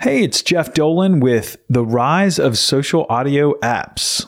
Hey, 0.00 0.22
it's 0.22 0.42
Jeff 0.42 0.72
Dolan 0.72 1.18
with 1.18 1.56
The 1.68 1.84
Rise 1.84 2.38
of 2.38 2.56
Social 2.56 3.04
Audio 3.08 3.54
Apps. 3.60 4.26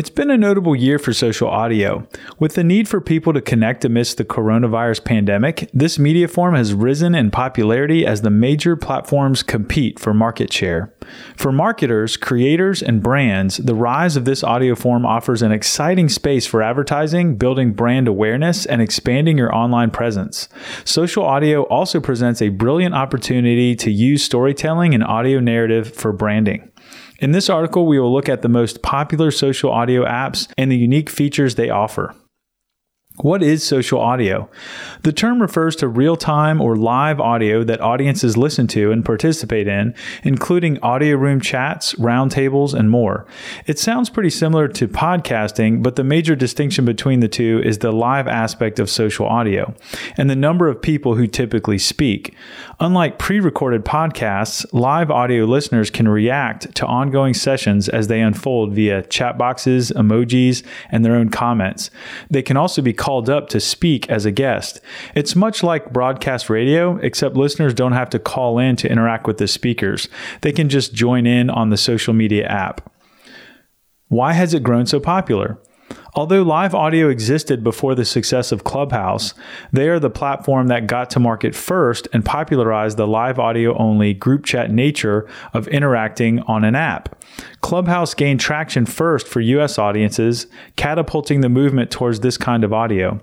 It's 0.00 0.08
been 0.08 0.30
a 0.30 0.38
notable 0.38 0.74
year 0.74 0.98
for 0.98 1.12
social 1.12 1.46
audio. 1.46 2.08
With 2.38 2.54
the 2.54 2.64
need 2.64 2.88
for 2.88 3.02
people 3.02 3.34
to 3.34 3.42
connect 3.42 3.84
amidst 3.84 4.16
the 4.16 4.24
coronavirus 4.24 5.04
pandemic, 5.04 5.68
this 5.74 5.98
media 5.98 6.26
form 6.26 6.54
has 6.54 6.72
risen 6.72 7.14
in 7.14 7.30
popularity 7.30 8.06
as 8.06 8.22
the 8.22 8.30
major 8.30 8.76
platforms 8.76 9.42
compete 9.42 10.00
for 10.00 10.14
market 10.14 10.54
share. 10.54 10.94
For 11.36 11.52
marketers, 11.52 12.16
creators, 12.16 12.82
and 12.82 13.02
brands, 13.02 13.58
the 13.58 13.74
rise 13.74 14.16
of 14.16 14.24
this 14.24 14.42
audio 14.42 14.74
form 14.74 15.04
offers 15.04 15.42
an 15.42 15.52
exciting 15.52 16.08
space 16.08 16.46
for 16.46 16.62
advertising, 16.62 17.36
building 17.36 17.74
brand 17.74 18.08
awareness, 18.08 18.64
and 18.64 18.80
expanding 18.80 19.36
your 19.36 19.54
online 19.54 19.90
presence. 19.90 20.48
Social 20.82 21.26
audio 21.26 21.64
also 21.64 22.00
presents 22.00 22.40
a 22.40 22.48
brilliant 22.48 22.94
opportunity 22.94 23.76
to 23.76 23.90
use 23.90 24.24
storytelling 24.24 24.94
and 24.94 25.04
audio 25.04 25.40
narrative 25.40 25.92
for 25.92 26.10
branding. 26.14 26.69
In 27.20 27.32
this 27.32 27.50
article, 27.50 27.86
we 27.86 28.00
will 28.00 28.12
look 28.12 28.30
at 28.30 28.40
the 28.40 28.48
most 28.48 28.80
popular 28.80 29.30
social 29.30 29.70
audio 29.70 30.06
apps 30.06 30.50
and 30.56 30.72
the 30.72 30.76
unique 30.76 31.10
features 31.10 31.54
they 31.54 31.68
offer. 31.68 32.14
What 33.22 33.42
is 33.42 33.62
social 33.62 34.00
audio? 34.00 34.48
The 35.02 35.12
term 35.12 35.42
refers 35.42 35.76
to 35.76 35.88
real 35.88 36.16
time 36.16 36.58
or 36.58 36.74
live 36.74 37.20
audio 37.20 37.62
that 37.64 37.82
audiences 37.82 38.38
listen 38.38 38.66
to 38.68 38.92
and 38.92 39.04
participate 39.04 39.68
in, 39.68 39.94
including 40.22 40.78
audio 40.82 41.16
room 41.16 41.38
chats, 41.38 41.92
roundtables, 41.94 42.72
and 42.72 42.90
more. 42.90 43.26
It 43.66 43.78
sounds 43.78 44.08
pretty 44.08 44.30
similar 44.30 44.68
to 44.68 44.88
podcasting, 44.88 45.82
but 45.82 45.96
the 45.96 46.04
major 46.04 46.34
distinction 46.34 46.86
between 46.86 47.20
the 47.20 47.28
two 47.28 47.60
is 47.62 47.78
the 47.78 47.92
live 47.92 48.26
aspect 48.26 48.78
of 48.78 48.88
social 48.88 49.26
audio 49.26 49.74
and 50.16 50.30
the 50.30 50.36
number 50.36 50.68
of 50.68 50.80
people 50.80 51.14
who 51.14 51.26
typically 51.26 51.78
speak. 51.78 52.34
Unlike 52.78 53.18
pre 53.18 53.38
recorded 53.38 53.84
podcasts, 53.84 54.64
live 54.72 55.10
audio 55.10 55.44
listeners 55.44 55.90
can 55.90 56.08
react 56.08 56.74
to 56.76 56.86
ongoing 56.86 57.34
sessions 57.34 57.86
as 57.90 58.08
they 58.08 58.22
unfold 58.22 58.72
via 58.72 59.02
chat 59.02 59.36
boxes, 59.36 59.90
emojis, 59.90 60.64
and 60.90 61.04
their 61.04 61.16
own 61.16 61.28
comments. 61.28 61.90
They 62.30 62.40
can 62.40 62.56
also 62.56 62.80
be 62.80 62.94
called 62.94 63.09
called 63.10 63.28
up 63.28 63.48
to 63.48 63.58
speak 63.58 64.08
as 64.08 64.24
a 64.24 64.30
guest. 64.30 64.80
It's 65.16 65.34
much 65.34 65.64
like 65.64 65.92
broadcast 65.92 66.48
radio, 66.48 66.96
except 66.98 67.34
listeners 67.34 67.74
don't 67.74 67.90
have 67.90 68.08
to 68.10 68.20
call 68.20 68.60
in 68.60 68.76
to 68.76 68.88
interact 68.88 69.26
with 69.26 69.38
the 69.38 69.48
speakers. 69.48 70.08
They 70.42 70.52
can 70.52 70.68
just 70.68 70.94
join 70.94 71.26
in 71.26 71.50
on 71.50 71.70
the 71.70 71.76
social 71.76 72.14
media 72.14 72.46
app. 72.46 72.88
Why 74.06 74.32
has 74.34 74.54
it 74.54 74.62
grown 74.62 74.86
so 74.86 75.00
popular? 75.00 75.58
Although 76.14 76.42
live 76.42 76.74
audio 76.74 77.08
existed 77.08 77.62
before 77.62 77.94
the 77.94 78.04
success 78.04 78.50
of 78.52 78.64
Clubhouse, 78.64 79.32
they 79.72 79.88
are 79.88 80.00
the 80.00 80.10
platform 80.10 80.66
that 80.66 80.86
got 80.86 81.08
to 81.10 81.20
market 81.20 81.54
first 81.54 82.08
and 82.12 82.24
popularized 82.24 82.96
the 82.96 83.06
live 83.06 83.38
audio 83.38 83.76
only 83.78 84.12
group 84.12 84.44
chat 84.44 84.70
nature 84.70 85.28
of 85.54 85.68
interacting 85.68 86.40
on 86.40 86.64
an 86.64 86.74
app. 86.74 87.22
Clubhouse 87.60 88.14
gained 88.14 88.40
traction 88.40 88.86
first 88.86 89.28
for 89.28 89.40
US 89.40 89.78
audiences, 89.78 90.46
catapulting 90.76 91.42
the 91.42 91.48
movement 91.48 91.90
towards 91.90 92.20
this 92.20 92.36
kind 92.36 92.64
of 92.64 92.72
audio. 92.72 93.20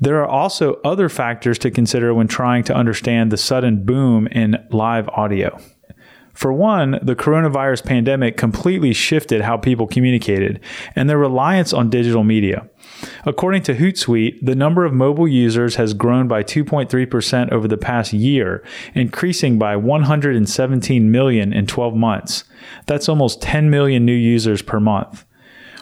There 0.00 0.22
are 0.22 0.28
also 0.28 0.80
other 0.84 1.08
factors 1.08 1.58
to 1.60 1.70
consider 1.70 2.14
when 2.14 2.28
trying 2.28 2.62
to 2.64 2.74
understand 2.74 3.32
the 3.32 3.36
sudden 3.36 3.84
boom 3.84 4.28
in 4.28 4.64
live 4.70 5.08
audio. 5.08 5.58
For 6.38 6.52
one, 6.52 7.00
the 7.02 7.16
coronavirus 7.16 7.84
pandemic 7.84 8.36
completely 8.36 8.92
shifted 8.92 9.40
how 9.40 9.56
people 9.56 9.88
communicated 9.88 10.60
and 10.94 11.10
their 11.10 11.18
reliance 11.18 11.72
on 11.72 11.90
digital 11.90 12.22
media. 12.22 12.68
According 13.26 13.64
to 13.64 13.74
Hootsuite, 13.74 14.38
the 14.40 14.54
number 14.54 14.84
of 14.84 14.92
mobile 14.92 15.26
users 15.26 15.74
has 15.74 15.94
grown 15.94 16.28
by 16.28 16.44
2.3% 16.44 17.50
over 17.50 17.66
the 17.66 17.76
past 17.76 18.12
year, 18.12 18.62
increasing 18.94 19.58
by 19.58 19.74
117 19.74 21.10
million 21.10 21.52
in 21.52 21.66
12 21.66 21.96
months. 21.96 22.44
That's 22.86 23.08
almost 23.08 23.42
10 23.42 23.68
million 23.68 24.06
new 24.06 24.12
users 24.12 24.62
per 24.62 24.78
month. 24.78 25.24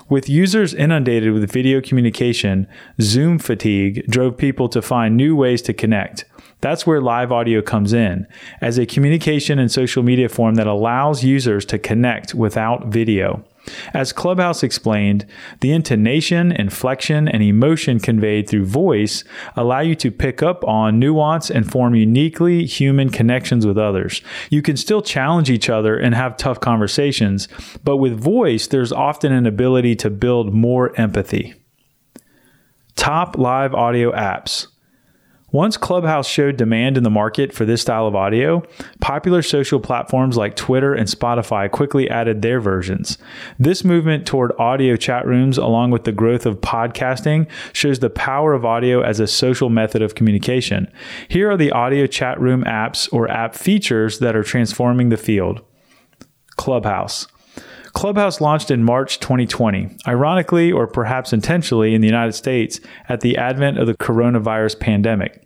With 0.09 0.31
users 0.31 0.73
inundated 0.73 1.35
with 1.35 1.53
video 1.53 1.83
communication, 1.83 2.67
Zoom 2.99 3.39
fatigue 3.39 4.07
drove 4.09 4.39
people 4.39 4.71
to 4.71 4.81
find 4.81 5.19
new 5.19 5.37
ways 5.37 5.61
to 5.63 5.75
connect. 5.75 6.25
That's 6.61 6.87
where 6.87 7.01
live 7.01 7.33
audio 7.33 7.61
comes 7.61 7.93
in 7.93 8.27
as 8.61 8.79
a 8.79 8.87
communication 8.87 9.59
and 9.59 9.71
social 9.71 10.03
media 10.03 10.29
form 10.29 10.55
that 10.55 10.67
allows 10.67 11.23
users 11.23 11.65
to 11.67 11.79
connect 11.79 12.35
without 12.35 12.87
video. 12.87 13.45
As 13.93 14.13
Clubhouse 14.13 14.63
explained, 14.63 15.27
the 15.61 15.73
intonation, 15.73 16.53
inflection, 16.53 17.29
and 17.29 17.43
emotion 17.43 17.99
conveyed 17.99 18.49
through 18.49 18.65
voice 18.65 19.25
allow 19.57 19.81
you 19.81 19.95
to 19.97 20.11
pick 20.11 20.43
up 20.43 20.65
on 20.65 20.99
nuance 20.99 21.51
and 21.51 21.71
form 21.71 21.95
uniquely 21.95 22.65
human 22.65 23.11
connections 23.11 23.67
with 23.67 23.77
others. 23.77 24.23
You 24.51 24.63
can 24.63 24.77
still 24.77 25.03
challenge 25.03 25.51
each 25.51 25.69
other 25.69 25.97
and 25.99 26.15
have 26.15 26.37
tough 26.37 26.61
conversations, 26.61 27.49
but 27.83 27.97
with 27.97 28.19
voice, 28.19 28.67
there's 28.69 28.93
often 28.93 29.33
an 29.33 29.47
ability 29.47 29.97
to 29.97 30.11
build 30.11 30.55
more 30.55 30.99
empathy. 30.99 31.55
Top 32.95 33.37
live 33.37 33.75
audio 33.75 34.13
apps. 34.13 34.69
Once 35.53 35.77
Clubhouse 35.77 36.27
showed 36.27 36.57
demand 36.57 36.97
in 36.97 37.05
the 37.05 37.11
market 37.11 37.53
for 37.53 37.65
this 37.65 37.81
style 37.81 38.09
of 38.09 38.17
audio, 38.17 38.63
popular 39.01 39.43
social 39.43 39.79
platforms 39.79 40.37
like 40.37 40.57
Twitter 40.57 40.93
and 40.93 41.09
Spotify 41.09 41.71
quickly 41.71 42.11
added 42.11 42.43
their 42.43 42.61
versions. 42.61 43.17
This 43.57 43.85
movement 43.85 44.27
toward 44.27 44.51
audio 44.59 44.97
chat 44.97 45.25
rooms, 45.25 45.57
along 45.57 45.93
with 45.93 46.03
the 46.03 46.11
growth 46.11 46.47
of 46.47 46.61
podcasting, 46.61 47.49
shows 47.73 48.01
the 48.01 48.11
power 48.11 48.55
of 48.55 48.65
audio 48.65 49.03
as 49.03 49.21
a 49.21 49.29
social 49.29 49.71
method 49.71 50.03
of 50.03 50.17
communication. 50.17 50.91
Here 51.29 51.49
are 51.49 51.57
the 51.57 51.71
audio 51.71 52.09
chat 52.09 52.41
room 52.41 52.65
apps 52.65 53.09
or 53.13 53.31
app 53.31 53.55
features 53.55 54.19
that 54.19 54.35
are 54.35 54.43
transforming 54.43 55.11
the 55.11 55.17
field 55.17 55.63
Clubhouse. 56.57 57.29
Clubhouse 57.97 58.43
launched 58.43 58.71
in 58.71 58.85
March 58.85 59.21
2020, 59.21 59.97
ironically 60.07 60.71
or 60.71 60.87
perhaps 60.87 61.33
intentionally 61.33 61.95
in 61.95 62.03
the 62.03 62.07
United 62.07 62.35
States 62.35 62.79
at 63.09 63.23
the 63.23 63.39
advent 63.39 63.79
of 63.79 63.87
the 63.87 63.95
coronavirus 63.95 64.79
pandemic. 64.79 65.43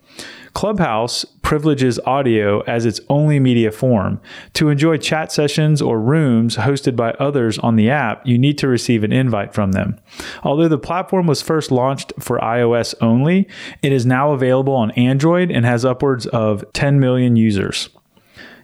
Clubhouse 0.52 1.24
privileges 1.42 2.00
audio 2.06 2.60
as 2.62 2.86
its 2.86 3.00
only 3.08 3.38
media 3.38 3.70
form. 3.70 4.20
To 4.54 4.68
enjoy 4.68 4.96
chat 4.96 5.30
sessions 5.30 5.80
or 5.80 6.00
rooms 6.00 6.56
hosted 6.56 6.96
by 6.96 7.12
others 7.12 7.56
on 7.60 7.76
the 7.76 7.88
app, 7.88 8.26
you 8.26 8.36
need 8.36 8.58
to 8.58 8.66
receive 8.66 9.04
an 9.04 9.12
invite 9.12 9.54
from 9.54 9.70
them. 9.70 10.00
Although 10.42 10.66
the 10.66 10.76
platform 10.76 11.28
was 11.28 11.40
first 11.40 11.70
launched 11.70 12.12
for 12.18 12.40
iOS 12.40 12.96
only, 13.00 13.46
it 13.80 13.92
is 13.92 14.04
now 14.04 14.32
available 14.32 14.74
on 14.74 14.90
Android 14.92 15.52
and 15.52 15.64
has 15.64 15.84
upwards 15.84 16.26
of 16.26 16.64
10 16.72 16.98
million 16.98 17.36
users. 17.36 17.90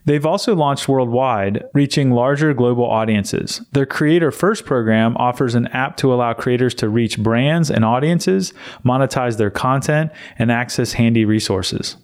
They've 0.06 0.24
also 0.24 0.54
launched 0.54 0.88
worldwide, 0.88 1.64
reaching 1.74 2.12
larger 2.12 2.54
global 2.54 2.84
audiences. 2.84 3.60
Their 3.72 3.86
Creator 3.86 4.30
First 4.30 4.64
program 4.64 5.16
offers 5.16 5.56
an 5.56 5.66
app 5.68 5.96
to 5.98 6.14
allow 6.14 6.32
creators 6.32 6.74
to 6.76 6.88
reach 6.88 7.18
brands 7.18 7.70
and 7.72 7.84
audiences, 7.84 8.54
monetize 8.84 9.36
their 9.36 9.50
content, 9.50 10.12
and 10.38 10.52
access 10.52 10.92
handy 10.92 11.24
resources. 11.24 11.96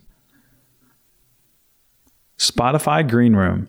Spotify 2.38 3.08
Green 3.08 3.36
Room. 3.36 3.68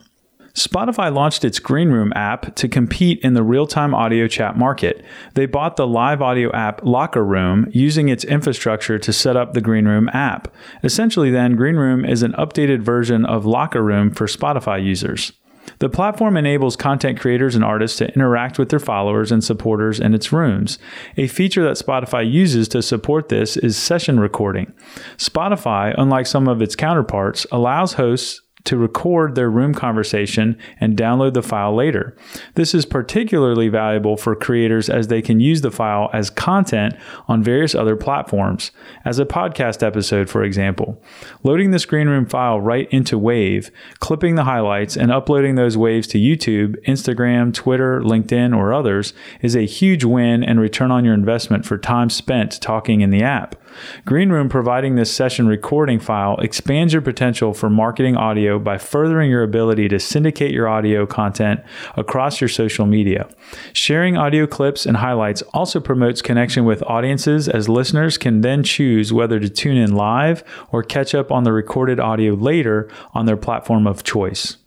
Spotify 0.56 1.12
launched 1.12 1.44
its 1.44 1.58
Green 1.58 1.90
Room 1.90 2.14
app 2.16 2.54
to 2.56 2.68
compete 2.68 3.20
in 3.22 3.34
the 3.34 3.42
real 3.42 3.66
time 3.66 3.96
audio 3.96 4.28
chat 4.28 4.56
market. 4.56 5.04
They 5.34 5.48
bought 5.48 5.78
the 5.78 5.88
live 5.88 6.22
audio 6.22 6.52
app 6.52 6.84
Locker 6.84 7.26
Room, 7.26 7.68
using 7.72 8.10
its 8.10 8.24
infrastructure 8.24 9.00
to 9.00 9.12
set 9.12 9.36
up 9.36 9.54
the 9.54 9.62
Green 9.62 9.86
Room 9.86 10.10
app. 10.10 10.54
Essentially, 10.84 11.32
then, 11.32 11.56
Green 11.56 11.76
Room 11.76 12.06
is 12.06 12.22
an 12.22 12.34
updated 12.34 12.82
version 12.82 13.26
of 13.26 13.48
Locker 13.48 13.82
Room 13.82 14.12
for 14.12 14.28
Spotify 14.28 14.84
users. 14.84 15.34
The 15.80 15.90
platform 15.90 16.38
enables 16.38 16.76
content 16.76 17.20
creators 17.20 17.56
and 17.56 17.64
artists 17.64 17.98
to 17.98 18.14
interact 18.14 18.60
with 18.60 18.70
their 18.70 18.80
followers 18.80 19.32
and 19.32 19.44
supporters 19.44 20.00
in 20.00 20.14
its 20.14 20.32
rooms. 20.32 20.78
A 21.18 21.26
feature 21.26 21.64
that 21.64 21.84
Spotify 21.84 22.30
uses 22.30 22.68
to 22.70 22.84
support 22.84 23.30
this 23.30 23.58
is 23.58 23.76
session 23.76 24.20
recording. 24.20 24.72
Spotify, 25.18 25.96
unlike 25.98 26.28
some 26.28 26.48
of 26.48 26.62
its 26.62 26.76
counterparts, 26.76 27.48
allows 27.52 27.94
hosts 27.94 28.42
to 28.66 28.78
record 28.78 29.36
their 29.36 29.50
room 29.50 29.74
conversation 29.74 30.58
and 30.80 30.98
download 30.98 31.34
the 31.34 31.44
file 31.44 31.76
later. 31.76 32.16
This 32.56 32.74
is 32.74 32.86
particularly 32.86 33.68
valuable 33.68 34.16
for 34.16 34.36
creators 34.36 34.90
as 34.90 35.08
they 35.08 35.22
can 35.22 35.40
use 35.40 35.62
the 35.62 35.72
file 35.72 36.10
as 36.14 36.30
content 36.30 36.96
on 37.28 37.44
various 37.44 37.76
other 37.76 37.96
platforms, 37.96 38.72
as 39.04 39.20
a 39.20 39.26
podcast 39.26 39.84
episode, 39.84 40.30
for 40.30 40.44
example. 40.44 41.02
Loading 41.44 41.72
the 41.72 41.80
screen 41.80 42.08
room 42.08 42.26
file 42.26 42.62
right 42.62 42.88
into 42.92 43.20
Wavve, 43.20 43.70
clipping 44.00 44.36
the 44.36 44.46
highlights, 44.46 44.96
and 44.96 45.12
uploading 45.12 45.56
those 45.56 45.78
waves 45.78 46.08
to 46.08 46.18
YouTube, 46.18 46.76
Instagram, 46.88 47.54
Twitter, 47.54 48.02
LinkedIn, 48.02 48.56
or 48.56 48.74
others 48.74 49.14
is 49.42 49.56
a 49.56 49.66
huge 49.66 50.04
win 50.04 50.44
and 50.44 50.60
return 50.60 50.92
on 50.92 51.04
your 51.04 51.14
investment 51.14 51.66
for 51.66 51.78
time 51.78 52.10
spent 52.10 52.62
talking 52.62 53.02
in 53.02 53.10
the 53.10 53.24
app. 53.24 53.56
Greenroom 54.06 54.50
providing 54.50 54.96
this 54.96 55.14
session 55.14 55.48
recording 55.48 56.00
file 56.00 56.38
expands 56.38 56.94
your 56.94 57.02
potential 57.02 57.54
for 57.54 57.70
marketing 57.70 58.16
audio 58.16 58.60
by 58.60 58.78
furthering 58.78 59.30
your 59.30 59.44
ability 59.44 59.88
to 59.90 60.00
syndicate 60.00 60.52
your 60.52 60.68
audio 60.68 61.06
content 61.06 61.62
across 61.96 62.42
your 62.42 62.48
social 62.48 62.86
media. 62.86 63.28
Sharing 63.74 64.18
audio 64.18 64.48
clips 64.48 64.86
and 64.86 64.98
highlights 64.98 65.42
also 65.54 65.80
promotes 65.80 66.22
connection 66.22 66.66
with 66.66 66.84
audiences 66.84 67.48
as 67.48 67.70
listeners 67.70 68.18
can 68.18 68.42
then 68.42 68.64
choose 68.64 69.14
whether 69.14 69.40
to 69.40 69.50
tune 69.50 69.78
in 69.78 69.94
live 69.96 70.44
or 70.72 70.84
catch 70.84 71.14
up 71.14 71.32
on 71.32 71.44
the 71.44 71.54
recorded 71.54 72.00
audio 72.00 72.34
later 72.34 72.90
on 73.14 73.26
their 73.26 73.38
platform 73.38 73.88
of 73.88 74.04
choice. 74.04 74.58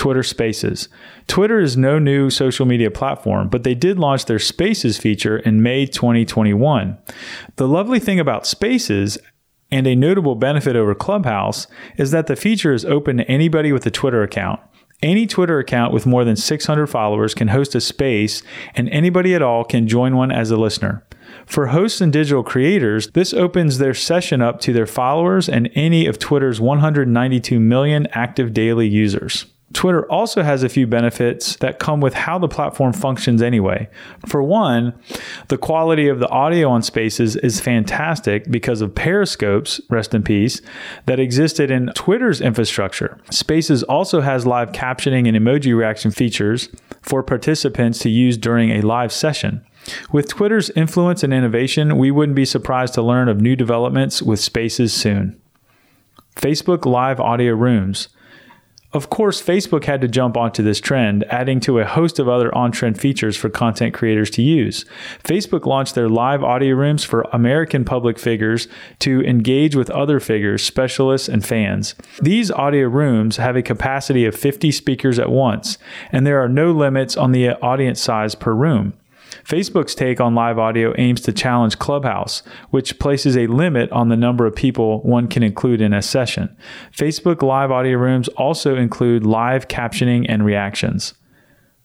Twitter 0.00 0.22
Spaces. 0.22 0.88
Twitter 1.26 1.60
is 1.60 1.76
no 1.76 1.98
new 1.98 2.30
social 2.30 2.64
media 2.64 2.90
platform, 2.90 3.50
but 3.50 3.64
they 3.64 3.74
did 3.74 3.98
launch 3.98 4.24
their 4.24 4.38
Spaces 4.38 4.96
feature 4.96 5.36
in 5.36 5.62
May 5.62 5.84
2021. 5.84 6.96
The 7.56 7.68
lovely 7.68 8.00
thing 8.00 8.18
about 8.18 8.46
Spaces 8.46 9.18
and 9.70 9.86
a 9.86 9.94
notable 9.94 10.36
benefit 10.36 10.74
over 10.74 10.94
Clubhouse 10.94 11.66
is 11.98 12.12
that 12.12 12.28
the 12.28 12.34
feature 12.34 12.72
is 12.72 12.86
open 12.86 13.18
to 13.18 13.30
anybody 13.30 13.72
with 13.72 13.84
a 13.84 13.90
Twitter 13.90 14.22
account. 14.22 14.58
Any 15.02 15.26
Twitter 15.26 15.58
account 15.58 15.92
with 15.92 16.06
more 16.06 16.24
than 16.24 16.34
600 16.34 16.86
followers 16.86 17.34
can 17.34 17.48
host 17.48 17.74
a 17.74 17.80
space, 17.82 18.42
and 18.74 18.88
anybody 18.88 19.34
at 19.34 19.42
all 19.42 19.64
can 19.64 19.86
join 19.86 20.16
one 20.16 20.32
as 20.32 20.50
a 20.50 20.56
listener. 20.56 21.06
For 21.44 21.66
hosts 21.66 22.00
and 22.00 22.10
digital 22.10 22.42
creators, 22.42 23.08
this 23.08 23.34
opens 23.34 23.76
their 23.76 23.92
session 23.92 24.40
up 24.40 24.60
to 24.60 24.72
their 24.72 24.86
followers 24.86 25.46
and 25.46 25.68
any 25.74 26.06
of 26.06 26.18
Twitter's 26.18 26.58
192 26.58 27.60
million 27.60 28.06
active 28.12 28.54
daily 28.54 28.88
users. 28.88 29.44
Twitter 29.72 30.04
also 30.10 30.42
has 30.42 30.62
a 30.62 30.68
few 30.68 30.86
benefits 30.86 31.56
that 31.56 31.78
come 31.78 32.00
with 32.00 32.12
how 32.12 32.38
the 32.38 32.48
platform 32.48 32.92
functions 32.92 33.40
anyway. 33.40 33.88
For 34.26 34.42
one, 34.42 34.92
the 35.48 35.58
quality 35.58 36.08
of 36.08 36.18
the 36.18 36.28
audio 36.28 36.68
on 36.70 36.82
Spaces 36.82 37.36
is 37.36 37.60
fantastic 37.60 38.50
because 38.50 38.80
of 38.80 38.94
Periscope's, 38.94 39.80
rest 39.88 40.12
in 40.12 40.24
peace, 40.24 40.60
that 41.06 41.20
existed 41.20 41.70
in 41.70 41.92
Twitter's 41.94 42.40
infrastructure. 42.40 43.18
Spaces 43.30 43.84
also 43.84 44.20
has 44.20 44.44
live 44.44 44.72
captioning 44.72 45.28
and 45.28 45.36
emoji 45.36 45.76
reaction 45.76 46.10
features 46.10 46.68
for 47.00 47.22
participants 47.22 48.00
to 48.00 48.10
use 48.10 48.36
during 48.36 48.70
a 48.70 48.80
live 48.80 49.12
session. 49.12 49.64
With 50.10 50.28
Twitter's 50.28 50.70
influence 50.70 51.22
and 51.22 51.32
innovation, 51.32 51.96
we 51.96 52.10
wouldn't 52.10 52.36
be 52.36 52.44
surprised 52.44 52.94
to 52.94 53.02
learn 53.02 53.28
of 53.28 53.40
new 53.40 53.54
developments 53.54 54.20
with 54.20 54.40
Spaces 54.40 54.92
soon. 54.92 55.40
Facebook 56.36 56.84
Live 56.86 57.20
Audio 57.20 57.54
Rooms. 57.54 58.08
Of 58.92 59.08
course, 59.08 59.40
Facebook 59.40 59.84
had 59.84 60.00
to 60.00 60.08
jump 60.08 60.36
onto 60.36 60.64
this 60.64 60.80
trend, 60.80 61.22
adding 61.24 61.60
to 61.60 61.78
a 61.78 61.84
host 61.84 62.18
of 62.18 62.28
other 62.28 62.52
on 62.52 62.72
trend 62.72 63.00
features 63.00 63.36
for 63.36 63.48
content 63.48 63.94
creators 63.94 64.30
to 64.30 64.42
use. 64.42 64.84
Facebook 65.22 65.64
launched 65.64 65.94
their 65.94 66.08
live 66.08 66.42
audio 66.42 66.74
rooms 66.74 67.04
for 67.04 67.22
American 67.32 67.84
public 67.84 68.18
figures 68.18 68.66
to 68.98 69.22
engage 69.22 69.76
with 69.76 69.90
other 69.90 70.18
figures, 70.18 70.64
specialists, 70.64 71.28
and 71.28 71.46
fans. 71.46 71.94
These 72.20 72.50
audio 72.50 72.88
rooms 72.88 73.36
have 73.36 73.54
a 73.54 73.62
capacity 73.62 74.24
of 74.24 74.34
50 74.34 74.72
speakers 74.72 75.20
at 75.20 75.30
once, 75.30 75.78
and 76.10 76.26
there 76.26 76.42
are 76.42 76.48
no 76.48 76.72
limits 76.72 77.16
on 77.16 77.30
the 77.30 77.50
audience 77.62 78.00
size 78.00 78.34
per 78.34 78.52
room. 78.52 78.94
Facebook's 79.44 79.94
take 79.94 80.20
on 80.20 80.34
live 80.34 80.58
audio 80.58 80.94
aims 80.98 81.20
to 81.22 81.32
challenge 81.32 81.78
Clubhouse, 81.78 82.42
which 82.70 82.98
places 82.98 83.36
a 83.36 83.46
limit 83.46 83.90
on 83.92 84.08
the 84.08 84.16
number 84.16 84.46
of 84.46 84.54
people 84.54 85.00
one 85.02 85.28
can 85.28 85.42
include 85.42 85.80
in 85.80 85.92
a 85.92 86.02
session. 86.02 86.54
Facebook 86.96 87.42
live 87.42 87.70
audio 87.70 87.96
rooms 87.98 88.28
also 88.28 88.76
include 88.76 89.24
live 89.24 89.68
captioning 89.68 90.26
and 90.28 90.44
reactions. 90.44 91.14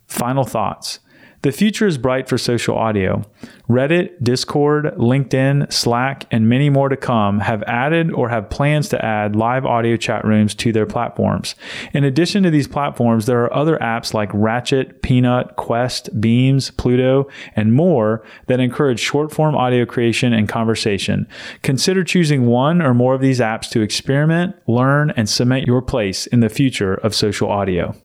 Final 0.07 0.43
thoughts. 0.43 0.99
The 1.45 1.51
future 1.51 1.85
is 1.85 1.99
bright 1.99 2.27
for 2.27 2.39
social 2.39 2.75
audio. 2.75 3.21
Reddit, 3.69 4.13
Discord, 4.19 4.85
LinkedIn, 4.97 5.71
Slack, 5.71 6.25
and 6.31 6.49
many 6.49 6.71
more 6.71 6.89
to 6.89 6.97
come 6.97 7.41
have 7.41 7.61
added 7.67 8.11
or 8.11 8.29
have 8.29 8.49
plans 8.49 8.89
to 8.89 9.05
add 9.05 9.35
live 9.35 9.63
audio 9.63 9.95
chat 9.95 10.25
rooms 10.25 10.55
to 10.55 10.71
their 10.71 10.87
platforms. 10.87 11.53
In 11.93 12.03
addition 12.03 12.41
to 12.41 12.49
these 12.49 12.67
platforms, 12.67 13.27
there 13.27 13.43
are 13.43 13.53
other 13.53 13.77
apps 13.77 14.11
like 14.11 14.31
Racket, 14.33 15.03
Peanut, 15.03 15.55
Quest, 15.55 16.19
Beams, 16.19 16.71
Pluto, 16.71 17.29
and 17.55 17.73
more 17.73 18.25
that 18.47 18.59
encourage 18.59 18.99
short 18.99 19.31
form 19.31 19.53
audio 19.53 19.85
creation 19.85 20.33
and 20.33 20.49
conversation. 20.49 21.27
Consider 21.61 22.03
choosing 22.03 22.47
one 22.47 22.81
or 22.81 22.95
more 22.95 23.13
of 23.13 23.21
these 23.21 23.39
apps 23.39 23.69
to 23.69 23.81
experiment, 23.81 24.55
learn, 24.65 25.11
and 25.11 25.29
cement 25.29 25.67
your 25.67 25.83
place 25.83 26.25
in 26.25 26.39
the 26.39 26.49
future 26.49 26.95
of 26.95 27.13
social 27.13 27.51
audio. 27.51 27.95